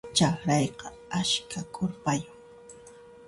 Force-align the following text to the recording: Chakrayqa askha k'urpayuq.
Chakrayqa 0.17 0.87
askha 1.19 1.59
k'urpayuq. 1.73 2.37